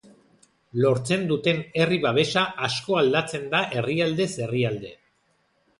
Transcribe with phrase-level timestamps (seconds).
[0.85, 4.99] Lortzen duten herri babesa asko aldatzen da herrialdez herrialde.